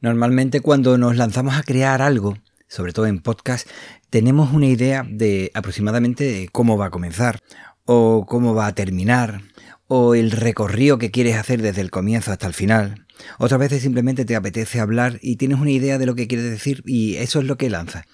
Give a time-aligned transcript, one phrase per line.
[0.00, 3.68] Normalmente cuando nos lanzamos a crear algo, sobre todo en podcast,
[4.08, 7.40] tenemos una idea de aproximadamente cómo va a comenzar,
[7.84, 9.42] o cómo va a terminar,
[9.88, 13.06] o el recorrido que quieres hacer desde el comienzo hasta el final.
[13.38, 16.82] Otras veces simplemente te apetece hablar y tienes una idea de lo que quieres decir
[16.86, 18.06] y eso es lo que lanzas.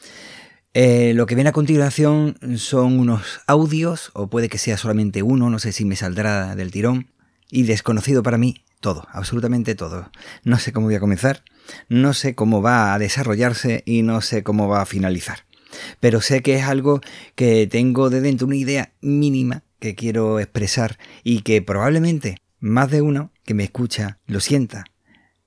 [0.75, 5.50] Eh, lo que viene a continuación son unos audios, o puede que sea solamente uno,
[5.50, 7.12] no sé si me saldrá del tirón,
[7.48, 10.11] y desconocido para mí todo, absolutamente todo.
[10.45, 11.43] No sé cómo voy a comenzar,
[11.89, 15.47] no sé cómo va a desarrollarse y no sé cómo va a finalizar.
[16.01, 17.01] Pero sé que es algo
[17.34, 23.03] que tengo de dentro, una idea mínima que quiero expresar y que probablemente más de
[23.03, 24.84] uno que me escucha lo sienta,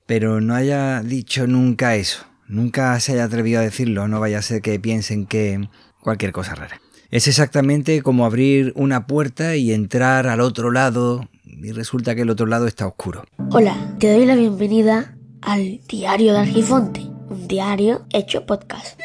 [0.06, 4.44] pero no haya dicho nunca eso, nunca se haya atrevido a decirlo, no vaya a
[4.44, 5.70] ser que piensen que
[6.02, 6.80] cualquier cosa rara.
[7.12, 11.28] Es exactamente como abrir una puerta y entrar al otro lado
[11.62, 13.24] y resulta que el otro lado está oscuro.
[13.52, 19.00] Hola, te doy la bienvenida al Diario de Argifonte, un diario hecho podcast.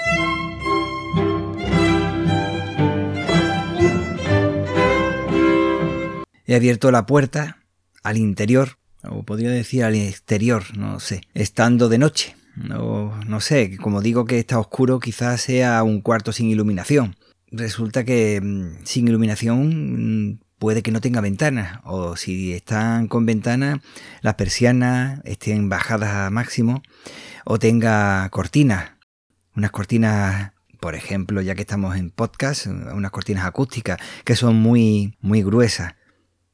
[6.46, 7.58] He abierto la puerta
[8.02, 12.36] al interior, o podría decir al exterior, no sé, estando de noche.
[12.78, 17.16] O no sé, como digo que está oscuro, quizás sea un cuarto sin iluminación.
[17.50, 23.26] Resulta que mm, sin iluminación mm, puede que no tenga ventanas, o si están con
[23.26, 23.80] ventanas,
[24.22, 26.82] las persianas estén bajadas a máximo,
[27.44, 28.92] o tenga cortinas,
[29.54, 35.18] unas cortinas, por ejemplo, ya que estamos en podcast, unas cortinas acústicas que son muy,
[35.20, 35.96] muy gruesas.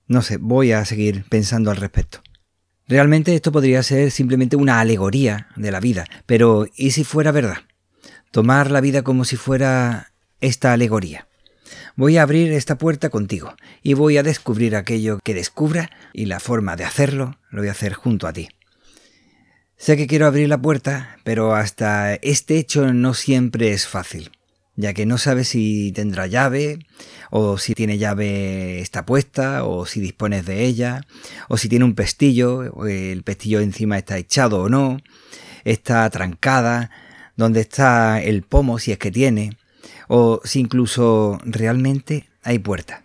[0.08, 2.20] No sé, voy a seguir pensando al respecto.
[2.88, 7.58] Realmente esto podría ser simplemente una alegoría de la vida, pero ¿y si fuera verdad?
[8.32, 11.28] Tomar la vida como si fuera esta alegoría.
[11.96, 16.40] Voy a abrir esta puerta contigo y voy a descubrir aquello que descubra y la
[16.40, 18.48] forma de hacerlo lo voy a hacer junto a ti.
[19.76, 24.30] Sé que quiero abrir la puerta, pero hasta este hecho no siempre es fácil,
[24.76, 26.80] ya que no sabes si tendrá llave,
[27.30, 31.06] o si tiene llave está puesta, o si dispones de ella,
[31.48, 34.98] o si tiene un pestillo, el pestillo encima está echado o no,
[35.64, 36.90] está trancada,
[37.36, 39.56] dónde está el pomo si es que tiene,
[40.08, 43.04] o si incluso realmente hay puerta.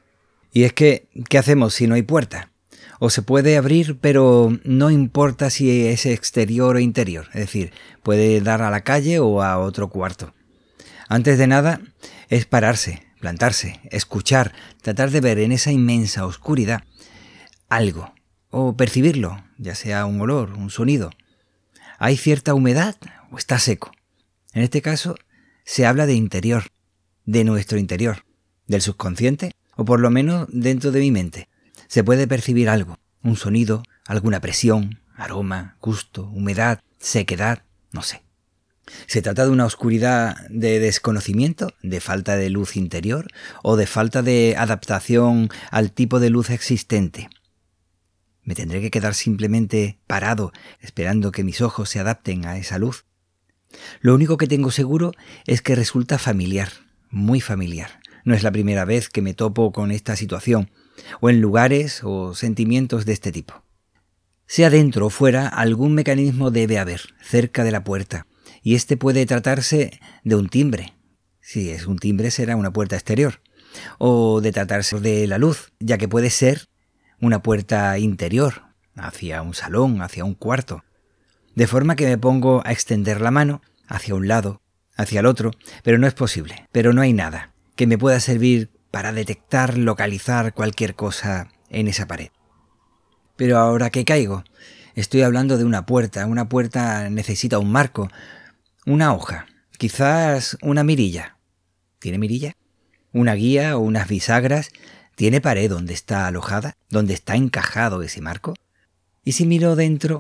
[0.52, 2.52] Y es que, ¿qué hacemos si no hay puerta?
[3.00, 7.74] O se puede abrir, pero no importa si es exterior o interior, es decir,
[8.04, 10.34] puede dar a la calle o a otro cuarto.
[11.10, 11.82] Antes de nada,
[12.30, 16.84] es pararse, plantarse, escuchar, tratar de ver en esa inmensa oscuridad
[17.70, 18.14] algo,
[18.50, 21.12] o percibirlo, ya sea un olor, un sonido.
[22.00, 22.96] ¿Hay cierta humedad
[23.32, 23.92] o está seco?
[24.54, 25.16] En este caso,
[25.66, 26.66] se habla de interior,
[27.26, 28.26] de nuestro interior,
[28.68, 31.50] del subconsciente, o por lo menos dentro de mi mente.
[31.88, 38.22] Se puede percibir algo, un sonido, alguna presión, aroma, gusto, humedad, sequedad, no sé.
[39.08, 43.28] ¿Se trata de una oscuridad de desconocimiento, de falta de luz interior
[43.64, 47.30] o de falta de adaptación al tipo de luz existente?
[48.44, 53.06] ¿Me tendré que quedar simplemente parado esperando que mis ojos se adapten a esa luz?
[54.02, 55.12] Lo único que tengo seguro
[55.46, 56.70] es que resulta familiar,
[57.10, 58.00] muy familiar.
[58.24, 60.72] No es la primera vez que me topo con esta situación,
[61.22, 63.64] o en lugares o sentimientos de este tipo.
[64.48, 68.28] Sea dentro o fuera, algún mecanismo debe haber, cerca de la puerta,
[68.62, 70.94] y este puede tratarse de un timbre.
[71.42, 73.42] Si es un timbre será una puerta exterior,
[73.98, 76.68] o de tratarse de la luz, ya que puede ser
[77.20, 78.64] una puerta interior,
[78.96, 80.84] hacia un salón, hacia un cuarto.
[81.56, 84.62] De forma que me pongo a extender la mano hacia un lado
[84.96, 85.52] hacia el otro,
[85.84, 90.54] pero no es posible, pero no hay nada que me pueda servir para detectar, localizar
[90.54, 92.30] cualquier cosa en esa pared.
[93.36, 94.46] Pero ahora que caigo,
[94.96, 98.10] estoy hablando de una puerta, una puerta necesita un marco,
[98.86, 101.38] una hoja, quizás una mirilla.
[102.00, 102.56] ¿Tiene mirilla?
[103.12, 104.70] ¿Una guía o unas bisagras?
[105.16, 106.78] ¿Tiene pared donde está alojada?
[106.90, 108.54] ¿Donde está encajado ese marco?
[109.26, 110.20] ¿Y si miro dentro?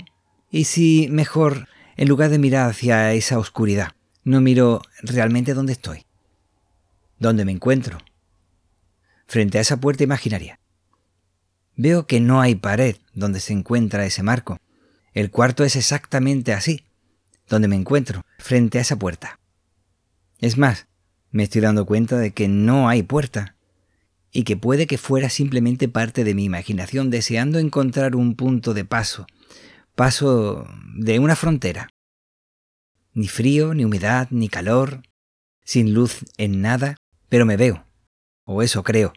[0.55, 1.67] ¿Y si mejor,
[1.97, 3.91] en lugar de mirar hacia esa oscuridad,
[4.23, 6.05] no miro realmente dónde estoy,
[7.19, 7.97] dónde me encuentro,
[9.27, 10.61] frente a esa puerta imaginaria.
[11.75, 14.57] Veo que no hay pared donde se encuentra ese marco.
[15.11, 16.85] El cuarto es exactamente así,
[17.49, 19.41] donde me encuentro, frente a esa puerta.
[20.39, 20.87] Es más,
[21.31, 23.57] me estoy dando cuenta de que no hay puerta,
[24.31, 28.85] y que puede que fuera simplemente parte de mi imaginación deseando encontrar un punto de
[28.85, 29.27] paso,
[29.95, 31.89] paso de una frontera,
[33.13, 35.03] ni frío, ni humedad, ni calor,
[35.63, 36.97] sin luz en nada,
[37.29, 37.85] pero me veo,
[38.43, 39.13] o eso creo.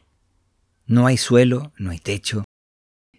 [0.86, 2.44] No hay suelo, no hay techo,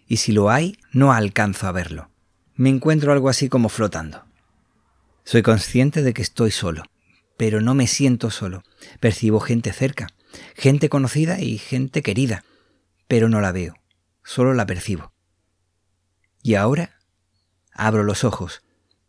[0.08, 2.10] y si lo hay, no alcanzo a verlo.
[2.56, 4.24] Me encuentro algo así como flotando.
[5.24, 6.82] Soy consciente de que estoy solo,
[7.36, 8.62] pero no me siento solo.
[8.98, 10.08] Percibo gente cerca,
[10.56, 12.42] gente conocida y gente querida,
[13.06, 13.74] pero no la veo,
[14.24, 15.12] solo la percibo.
[16.42, 16.99] Y ahora
[17.72, 18.62] abro los ojos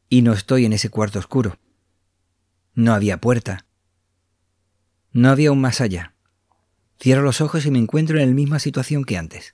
[0.09, 1.57] y no estoy en ese cuarto oscuro.
[2.73, 3.65] No había puerta.
[5.13, 6.13] No había un más allá.
[7.01, 9.53] Cierro los ojos y me encuentro en la misma situación que antes.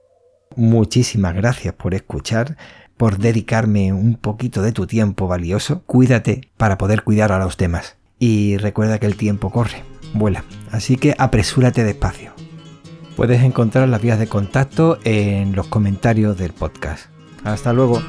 [0.56, 2.58] Muchísimas gracias por escuchar,
[2.98, 5.84] por dedicarme un poquito de tu tiempo valioso.
[5.86, 7.98] Cuídate para poder cuidar a los demás.
[8.20, 9.84] Y recuerda que el tiempo corre,
[10.14, 12.34] vuela, así que apresúrate despacio.
[13.16, 17.06] Puedes encontrar las vías de contacto en los comentarios del podcast.
[17.44, 18.02] Hasta luego.